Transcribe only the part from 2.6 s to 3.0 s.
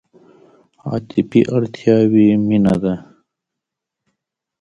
ده.